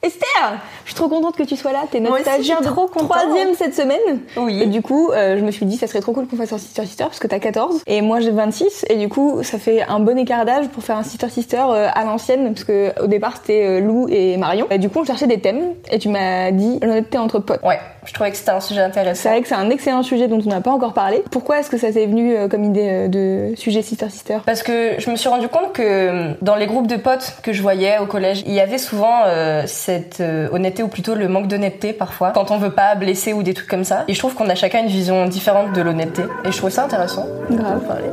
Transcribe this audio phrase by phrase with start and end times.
[0.00, 1.82] Esther, je suis trop contente que tu sois là.
[1.90, 4.20] T'es notre stagiaire de troisième cette semaine.
[4.36, 4.62] Oui.
[4.62, 6.58] Et du coup, euh, je me suis dit, ça serait trop cool qu'on fasse un
[6.58, 9.82] Sister Sister parce que t'as 14 et moi j'ai 26 et du coup, ça fait
[9.82, 13.08] un bon écart d'âge pour faire un Sister Sister euh, à l'ancienne parce que au
[13.08, 14.68] départ c'était euh, Lou et Marion.
[14.70, 17.62] Et du coup, on cherchait des thèmes et tu m'as dit l'honnêteté entre potes.
[17.64, 19.28] Ouais, je trouvais que c'était un sujet C'est intéressant.
[19.28, 21.22] vrai que c'est un excellent sujet dont on n'a pas encore parlé.
[21.30, 24.38] Pourquoi est-ce que ça t'est venu euh, comme idée euh, de sujet Sister Sister?
[24.46, 27.60] Parce que je me suis rendu compte que dans les groupes de potes que je
[27.60, 31.48] voyais au collège, il y avait souvent euh, cette euh, honnêteté ou plutôt le manque
[31.48, 34.04] d'honnêteté parfois, quand on veut pas blesser ou des trucs comme ça.
[34.08, 36.22] Et je trouve qu'on a chacun une vision différente de l'honnêteté.
[36.46, 37.26] Et je trouvais ça intéressant.
[37.50, 37.80] Grave.
[37.86, 38.08] parler.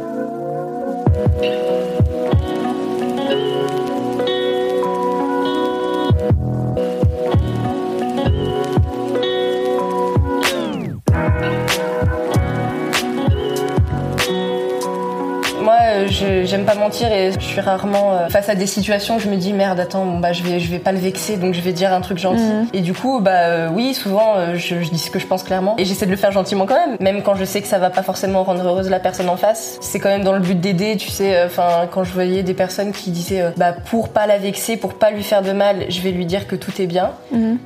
[16.55, 19.35] J'aime pas mentir et je suis rarement euh, face à des situations où je me
[19.35, 21.73] dis merde, attends, bon, bah je vais je vais pas le vexer donc je vais
[21.73, 22.43] dire un truc gentil.
[22.73, 25.43] Et du coup, bah euh, oui, souvent euh, je, je dis ce que je pense
[25.43, 27.77] clairement et j'essaie de le faire gentiment quand même, même quand je sais que ça
[27.77, 29.77] va pas forcément rendre heureuse la personne en face.
[29.81, 31.43] C'est quand même dans le but d'aider, tu sais.
[31.43, 34.93] Enfin, quand je voyais des personnes qui disaient euh, bah pour pas la vexer, pour
[34.93, 37.11] pas lui faire de mal, je vais lui dire que tout est bien.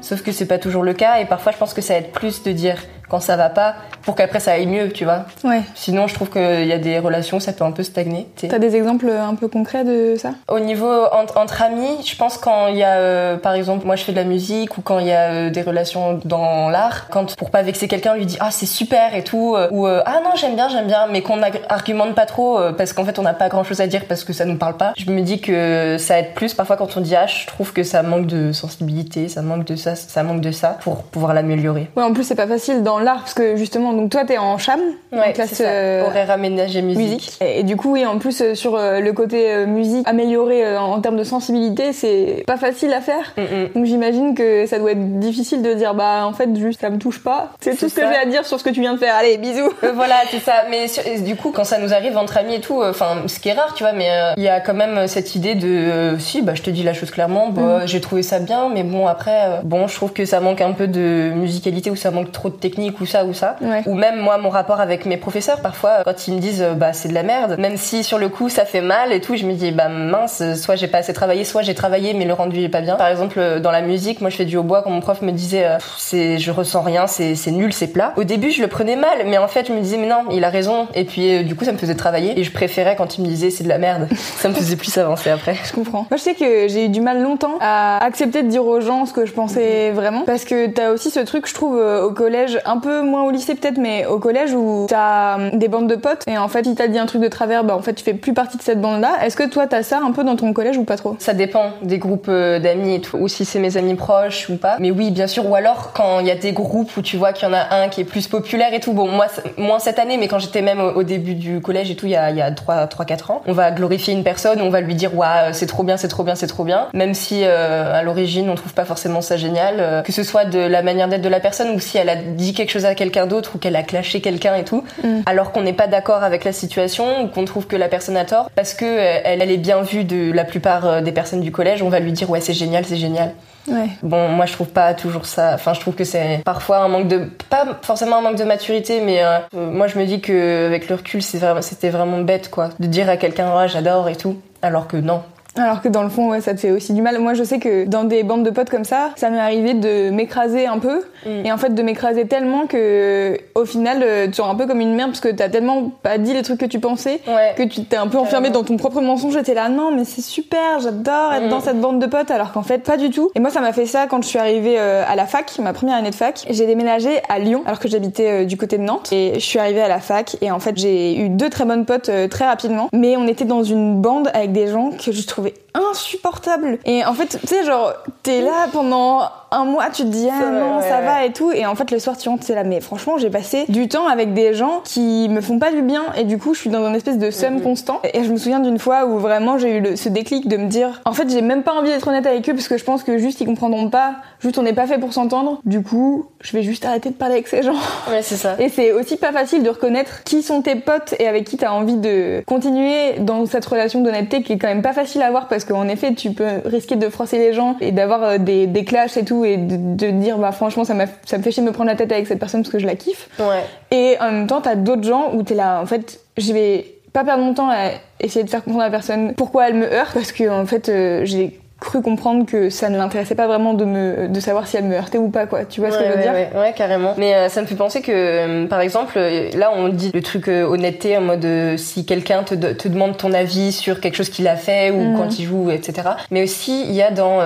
[0.01, 2.41] Sauf que c'est pas toujours le cas et parfois je pense que ça aide plus
[2.43, 2.77] de dire
[3.09, 5.25] quand ça va pas pour qu'après ça aille mieux, tu vois.
[5.43, 5.61] Ouais.
[5.75, 8.27] Sinon, je trouve qu'il y a des relations, ça peut un peu stagner.
[8.35, 10.31] T'as des exemples un peu concrets de ça?
[10.47, 13.95] Au niveau entre, entre amis, je pense quand il y a, euh, par exemple, moi
[13.95, 17.07] je fais de la musique ou quand il y a euh, des relations dans l'art,
[17.09, 19.85] quand pour pas vexer quelqu'un, on lui dit ah c'est super et tout, euh, ou
[19.87, 21.39] ah non j'aime bien j'aime bien, mais qu'on
[21.69, 24.33] argumente pas trop parce qu'en fait on n'a pas grand chose à dire parce que
[24.33, 24.93] ça nous parle pas.
[24.97, 27.83] Je me dis que ça aide plus parfois quand on dit ah je trouve que
[27.83, 31.89] ça manque de sensibilité, ça manque de ça, ça manque de ça pour pouvoir l'améliorer.
[31.95, 34.57] Ouais, en plus c'est pas facile dans l'art parce que justement, donc toi t'es en
[34.57, 34.79] cham,
[35.13, 37.03] en classe euh, horaire aménagé musique.
[37.03, 37.37] musique.
[37.41, 40.77] Et, et du coup, oui, en plus euh, sur euh, le côté euh, musique amélioré
[40.77, 43.33] en, en termes de sensibilité, c'est pas facile à faire.
[43.37, 43.67] Mm, mm.
[43.75, 46.97] Donc j'imagine que ça doit être difficile de dire bah en fait juste ça me
[46.97, 47.51] touche pas.
[47.61, 49.15] C'est tout ce que j'ai à dire sur ce que tu viens de faire.
[49.15, 49.71] Allez, bisous.
[49.93, 50.63] Voilà, c'est ça.
[50.69, 53.49] Mais sur- du coup, quand ça nous arrive entre amis et tout, enfin, ce qui
[53.49, 56.53] est rare, tu vois, mais il y a quand même cette idée de, si, bah,
[56.55, 59.87] je te dis la chose clairement, bah, j'ai trouvé ça bien, mais bon, après, bon,
[59.87, 62.88] je trouve que ça manque un peu de musicalité ou ça manque trop de technique
[62.99, 63.55] ou ça ou ça.
[63.61, 63.83] Ouais.
[63.85, 66.93] Ou même moi, mon rapport avec mes professeurs, parfois, quand ils me disent, euh, bah,
[66.93, 69.45] c'est de la merde, même si sur le coup ça fait mal et tout, je
[69.45, 72.33] me dis, bah, mince, euh, soit j'ai pas assez travaillé, soit j'ai travaillé, mais le
[72.33, 72.95] rendu est pas bien.
[72.95, 75.31] Par exemple, euh, dans la musique, moi, je fais du hautbois, quand mon prof me
[75.31, 78.13] disait, euh, c'est, je ressens rien, c'est, c'est nul, c'est plat.
[78.17, 80.43] Au début, je le prenais mal, mais en fait, je me disais, mais non, il
[80.43, 80.87] a raison.
[80.93, 82.39] Et puis, euh, du coup, ça me faisait travailler.
[82.39, 84.07] Et je préférais quand il me disait, c'est de la merde.
[84.15, 85.55] ça me faisait plus avancer après.
[85.63, 86.05] Je comprends.
[86.09, 89.05] Moi, je sais que j'ai eu du mal longtemps à accepter de dire aux gens
[89.05, 90.21] ce que je pensais vraiment.
[90.25, 93.31] Parce que t'as aussi ce truc, je trouve, euh, au collège, un peu moins au
[93.31, 96.23] lycée peut-être, mais au collège où t'as euh, des bandes de potes.
[96.27, 98.13] Et en fait, si t'as dit un truc de travers, bah en fait, tu fais
[98.13, 99.17] plus partie de cette bande-là.
[99.23, 101.15] Est-ce que toi, t'as ça un peu dans ton collège ou pas trop?
[101.19, 104.57] Ça dépend des groupes euh, d'amis et tout, ou si c'est mes amis proches ou
[104.57, 104.77] pas.
[104.79, 105.49] Mais oui, bien sûr.
[105.49, 107.75] Ou alors quand il y a des groupes où tu vois qu'il y en a
[107.75, 108.93] un qui est plus populaire et tout.
[108.93, 112.05] Bon, moi, moins cette année, mais quand j'étais même au, début du collège et tout,
[112.05, 114.81] il y a, il y a 3-4 ans, on va glorifier une personne, on va
[114.81, 116.87] lui dire, ouais, c'est trop bien, c'est trop bien, c'est trop bien.
[116.93, 120.03] Même si euh, à l'origine, on trouve pas forcément ça génial.
[120.03, 122.53] que ce soit de la manière d'être de la personne ou si elle a dit
[122.53, 124.83] quelque chose à quelqu'un d'autre ou qu'elle a clashé quelqu'un et tout,
[125.25, 128.25] alors qu'on n'est pas d'accord avec la situation ou qu'on trouve que la personne a
[128.25, 131.41] tort parce que euh, elle, elle est bien vue de la plupart euh, des personnes
[131.41, 133.33] du collège, on va lui dire ouais c'est génial, c'est génial.
[133.67, 133.89] Ouais.
[134.01, 135.51] Bon, moi je trouve pas toujours ça.
[135.53, 139.01] Enfin, je trouve que c'est parfois un manque de, pas forcément un manque de maturité,
[139.01, 142.69] mais euh, moi je me dis que avec le recul, vraiment, c'était vraiment bête quoi,
[142.79, 145.21] de dire à quelqu'un ouais j'adore et tout, alors que non.
[145.59, 147.19] Alors que dans le fond, ouais, ça te fait aussi du mal.
[147.19, 150.09] Moi, je sais que dans des bandes de potes comme ça, ça m'est arrivé de
[150.09, 151.01] m'écraser un peu.
[151.25, 151.45] Mm.
[151.45, 154.79] Et en fait, de m'écraser tellement que, au final, euh, tu es un peu comme
[154.81, 157.53] une merde parce que t'as tellement pas dit les trucs que tu pensais Ouais.
[157.57, 159.33] que tu t'es un peu enfermé dans ton propre mensonge.
[159.33, 161.49] J'étais là, non, mais c'est super, j'adore être Mm.
[161.49, 163.29] dans cette bande de potes, alors qu'en fait, pas du tout.
[163.35, 165.73] Et moi, ça m'a fait ça quand je suis arrivée euh, à la fac, ma
[165.73, 166.45] première année de fac.
[166.49, 169.09] J'ai déménagé à Lyon, alors que j'habitais euh, du côté de Nantes.
[169.11, 171.85] Et je suis arrivée à la fac, et en fait, j'ai eu deux très bonnes
[171.85, 172.89] potes très rapidement.
[172.93, 176.79] Mais on était dans une bande avec des gens que je trouvais insupportables.
[176.85, 177.93] Et en fait, tu sais, genre,
[178.23, 181.65] t'es là pendant un mois, tu te dis ah non, ça va et tout, et
[181.65, 182.63] en fait le soir tu rentres, c'est là.
[182.63, 186.03] Mais franchement, j'ai passé du temps avec des gens qui me font pas du bien,
[186.17, 188.01] et du coup, je suis dans une espèce de somme constant.
[188.13, 191.01] Et je me souviens d'une fois où vraiment j'ai eu ce déclic de me dire,
[191.05, 193.17] en fait, j'ai même pas envie d'être honnête avec eux parce que je pense que
[193.17, 195.59] juste ils comprendront pas, juste on n'est pas fait pour s'entendre.
[195.65, 197.75] Du coup, je vais juste arrêter de parler avec ces gens.
[198.09, 198.55] Ouais, c'est ça.
[198.59, 201.71] Et c'est aussi pas facile de reconnaître qui sont tes potes et avec qui t'as
[201.71, 205.47] envie de continuer dans cette relation d'honnêteté qui est quand même pas facile à avoir
[205.47, 208.83] parce qu'en effet, tu peux risquer de froisser les gens et d'avoir euh, des, des
[208.83, 210.95] clashs et tout et de, dire bah franchement ça,
[211.25, 212.85] ça me fait chier de me prendre la tête avec cette personne parce que je
[212.85, 213.29] la kiffe.
[213.39, 213.63] Ouais.
[213.91, 217.23] Et en même temps, t'as d'autres gens où t'es là, en fait, je vais pas
[217.23, 220.13] perdre mon temps à essayer de faire comprendre à la personne pourquoi elle me heurte
[220.13, 223.85] parce que en fait euh, j'ai cru comprendre que ça ne l'intéressait pas vraiment de
[223.85, 225.65] me de savoir si elle me heurtait ou pas quoi.
[225.65, 227.13] Tu vois ce que je veux dire ouais, ouais, carrément.
[227.17, 230.21] Mais euh, ça me fait penser que euh, par exemple euh, là on dit le
[230.21, 231.47] truc honnêteté en mode
[231.77, 235.17] si quelqu'un te, te demande ton avis sur quelque chose qu'il a fait ou mhm.
[235.17, 237.39] quand il joue etc mais aussi il y a dans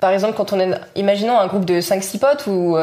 [0.00, 2.76] par exemple quand on est imaginons un groupe de 5 6 potes ou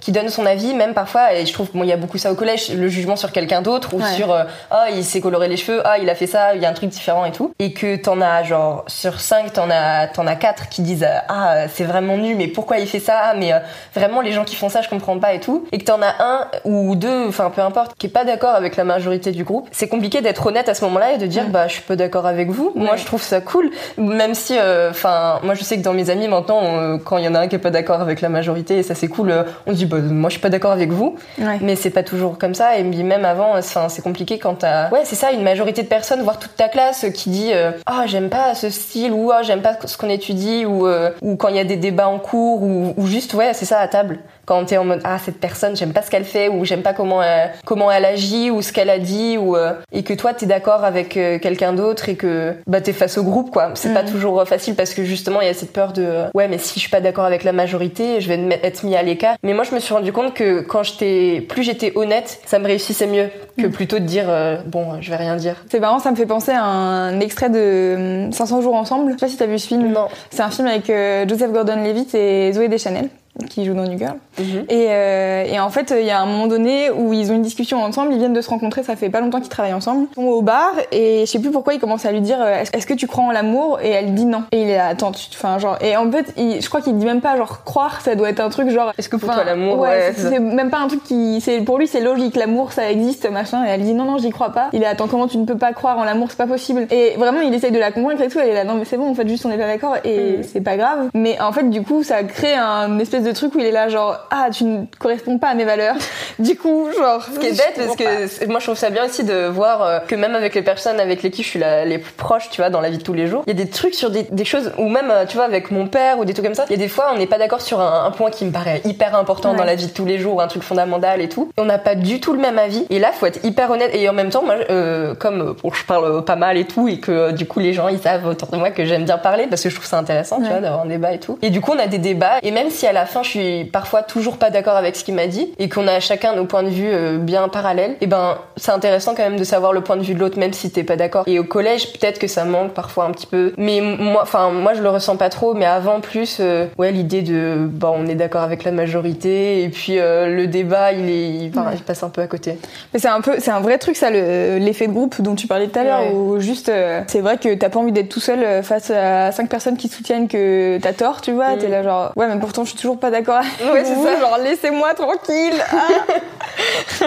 [0.00, 2.32] qui donne son avis même parfois et je trouve bon il y a beaucoup ça
[2.32, 4.32] au collège le jugement sur quelqu'un d'autre ou sur
[4.70, 6.74] ah il s'est coloré les cheveux ah il a fait ça il y a un
[6.74, 7.52] truc différent et tout.
[7.58, 11.68] Et que t'en as genre sur 5 t'en as t'en as 4 qui disent ah
[11.68, 13.34] c'est vraiment nul mais pourquoi il fait ça?
[13.36, 13.58] Mais euh,
[13.94, 15.66] vraiment les gens qui font ça je comprends pas et tout.
[15.72, 18.76] Et que t'en as un ou deux enfin peu importe qui est pas d'accord avec
[18.76, 21.68] la majorité du groupe c'est compliqué d'être honnête à ce moment-là et de dire bah
[21.68, 22.72] je suis pas d'accord avec vous.
[22.74, 23.70] Moi je trouve ça cool.
[23.98, 27.24] Même si euh, enfin moi je sais que dans mes amis maintenant euh, quand il
[27.24, 29.32] y en a un qui est pas d'accord avec la majorité et ça c'est cool
[29.66, 31.16] on dit bah moi je suis pas d'accord avec vous.
[31.60, 32.76] Mais c'est pas toujours comme ça.
[32.76, 36.22] Et même avant enfin c'est compliqué quand t'as ouais c'est ça une majorité de personnes
[36.22, 37.52] voire toute ta classe qui dit
[37.86, 41.36] ah j'aime pas ce style ou ah j'aime pas ce qu'on étudie ou, euh, ou
[41.36, 43.88] quand il y a des débats en cours ou, ou juste ouais c'est ça à
[43.88, 44.18] table
[44.50, 46.92] quand t'es en mode ah cette personne j'aime pas ce qu'elle fait ou j'aime pas
[46.92, 50.34] comment elle, comment elle agit ou ce qu'elle a dit ou euh, et que toi
[50.34, 53.70] t'es d'accord avec euh, quelqu'un d'autre et que bah t'es face au groupe quoi.
[53.74, 54.10] C'est pas mm.
[54.10, 56.80] toujours facile parce que justement il y a cette peur de ouais mais si je
[56.80, 59.36] suis pas d'accord avec la majorité je vais être mis à l'écart.
[59.44, 62.66] Mais moi je me suis rendu compte que quand j'étais plus j'étais honnête ça me
[62.66, 63.70] réussissait mieux que mm.
[63.70, 64.26] plutôt de dire
[64.66, 65.64] bon je vais rien dire.
[65.70, 69.12] C'est marrant ça me fait penser à un extrait de 500 jours ensemble.
[69.12, 69.92] Je sais pas si t'as vu ce film.
[69.92, 70.08] Non.
[70.30, 70.90] C'est un film avec
[71.28, 73.10] Joseph Gordon-Levitt et Zoé Deschanel
[73.48, 74.16] qui joue dans New Girl.
[74.38, 74.64] Mhm.
[74.68, 77.42] et, euh, et, en fait, il y a un moment donné où ils ont une
[77.42, 80.06] discussion ensemble, ils viennent de se rencontrer, ça fait pas longtemps qu'ils travaillent ensemble.
[80.12, 82.62] Ils sont au bar et je sais plus pourquoi il commence à lui dire euh,
[82.72, 83.80] est-ce que tu crois en l'amour?
[83.82, 84.44] Et elle dit non.
[84.52, 87.20] Et il est là, attends, enfin genre et en fait, je crois qu'il dit même
[87.20, 90.12] pas genre croire, ça doit être un truc genre est-ce que pour toi l'amour ouais,
[90.16, 93.70] c'est même pas un truc qui pour lui c'est logique, l'amour ça existe machin et
[93.70, 94.68] elle dit non non, j'y crois pas.
[94.72, 96.86] Il est attends, comment tu ne peux pas croire en l'amour, c'est pas possible.
[96.90, 98.96] Et vraiment, il essaye de la convaincre et tout, elle est là non mais c'est
[98.96, 100.42] bon, en fait juste on est pas d'accord et mm.
[100.42, 101.10] c'est pas grave.
[101.14, 103.88] Mais en fait, du coup, ça crée un espèce de truc où il est là
[103.88, 105.96] genre ah tu ne corresponds pas à mes valeurs.
[106.38, 109.24] Du coup genre ce qui est bête parce que moi je trouve ça bien aussi
[109.24, 112.12] de voir euh, que même avec les personnes avec lesquelles je suis la, les plus
[112.12, 113.94] proches tu vois dans la vie de tous les jours il y a des trucs
[113.94, 116.46] sur des, des choses ou même euh, tu vois avec mon père ou des trucs
[116.46, 118.44] comme ça il y a des fois on n'est pas d'accord sur un, point qui
[118.44, 121.28] me paraît hyper important dans la vie de tous les jours un truc fondamental et
[121.28, 122.86] tout et on n'a pas du tout le même avis.
[122.90, 125.84] Et là faut être hyper honnête et en même temps moi euh, comme bon, je
[125.84, 128.56] parle pas mal et tout et que du coup les gens ils savent autour de
[128.56, 130.86] moi que j'aime bien parler parce que je trouve ça intéressant tu vois d'avoir un
[130.86, 131.38] débat et tout.
[131.42, 133.64] Et du coup on a des débats et même si à la fin je suis
[133.64, 136.62] parfois toujours pas d'accord avec ce qu'il m'a dit et qu'on a chacun nos points
[136.62, 139.82] de vue euh, bien parallèles, et eh ben c'est intéressant quand même de savoir le
[139.82, 141.24] point de vue de l'autre même si t'es pas d'accord.
[141.26, 144.74] Et au collège peut-être que ça manque parfois un petit peu, mais moi, enfin moi
[144.74, 148.14] je le ressens pas trop, mais avant plus, euh, ouais l'idée de bon on est
[148.14, 152.22] d'accord avec la majorité et puis euh, le débat il est, il, passe un peu
[152.22, 152.56] à côté.
[152.92, 155.68] Mais c'est un peu, c'est un vrai truc ça l'effet de groupe dont tu parlais
[155.68, 156.70] tout à l'heure où juste
[157.06, 160.28] c'est vrai que t'as pas envie d'être tout seul face à cinq personnes qui soutiennent
[160.28, 161.58] que t'as tort, tu vois, mm.
[161.58, 163.42] t'es là genre ouais mais pourtant je suis toujours pas d'accord.
[163.72, 165.54] Ouais c'est ça genre laissez-moi tranquille.
[165.72, 167.04] Ah.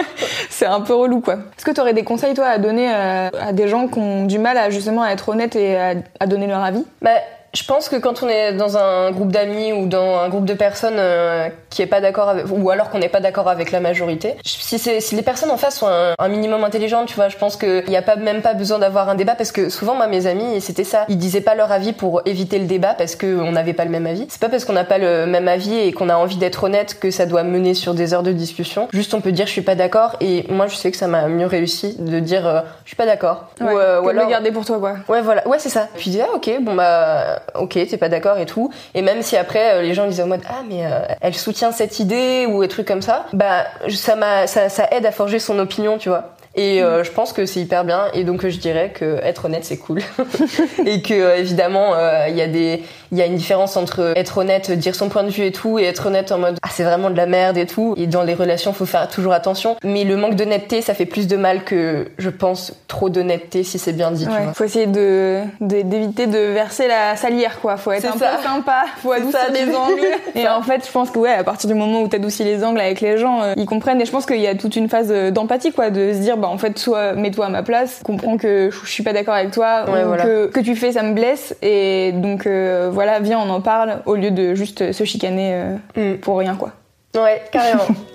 [0.50, 1.34] c'est un peu relou quoi.
[1.34, 4.24] Est-ce que tu aurais des conseils toi à donner euh, à, des gens qui ont
[4.24, 6.84] du mal à justement à être honnêtes et à, à donner leur avis?
[7.00, 7.10] Bah,
[7.54, 10.54] je pense que quand on est dans un groupe d'amis ou dans un groupe de
[10.54, 13.80] personnes euh, qui est pas d'accord avec, ou alors qu'on n'est pas d'accord avec la
[13.80, 17.56] majorité, si, si les personnes en face sont un, minimum intelligentes, tu vois, je pense
[17.56, 20.26] qu'il n'y a pas même pas besoin d'avoir un débat parce que souvent moi mes
[20.26, 23.72] amis c'était ça, ils disaient pas leur avis pour éviter le débat parce qu'on n'avait
[23.72, 24.26] pas le même avis.
[24.28, 26.98] C'est pas parce qu'on n'a pas le même avis et qu'on a envie d'être honnête
[26.98, 28.88] que ça doit mener sur des heures de discussion.
[28.92, 31.28] Juste on peut dire je suis pas d'accord et moi je sais que ça m'a
[31.28, 33.44] mieux réussi de dire euh, je suis pas d'accord.
[33.60, 34.96] ou, euh, ou alors le garder pour toi quoi.
[35.08, 35.88] Ouais voilà, ouais c'est ça.
[35.96, 38.70] Puis ah ok bon bah ok, t'es pas d'accord et tout.
[38.94, 41.72] Et même si après euh, les gens disaient en mode ah mais euh, elle soutient
[41.72, 45.38] cette idée ou des trucs comme ça, bah ça m'a ça, ça aide à forger
[45.38, 46.30] son opinion, tu vois.
[46.56, 48.06] Et euh, je pense que c'est hyper bien.
[48.14, 50.00] Et donc je dirais que être honnête c'est cool.
[50.86, 51.94] et que évidemment
[52.28, 52.82] il y a des
[53.14, 55.78] il y a une différence entre être honnête, dire son point de vue et tout,
[55.78, 57.94] et être honnête en mode ah c'est vraiment de la merde et tout.
[57.96, 59.76] Et dans les relations faut faire toujours attention.
[59.84, 63.78] Mais le manque d'honnêteté ça fait plus de mal que je pense trop d'honnêteté si
[63.78, 64.26] c'est bien dit.
[64.26, 67.76] Ouais, faut essayer de d'éviter de, verser la salière quoi.
[67.76, 70.00] Faut être un peu sympa, faut adoucir les angles.
[70.34, 72.80] et en fait je pense que ouais à partir du moment où t'adoucis les angles
[72.80, 74.00] avec les gens, ils comprennent.
[74.00, 76.48] Et je pense qu'il y a toute une phase d'empathie quoi, de se dire bah
[76.48, 79.84] en fait soit mets-toi à ma place, comprends que je suis pas d'accord avec toi,
[79.86, 83.60] ou que que tu fais ça me blesse et donc euh, voilà viens on en
[83.60, 86.18] parle au lieu de juste se chicaner euh, mm.
[86.20, 86.72] pour rien quoi.
[87.14, 87.86] Ouais carrément.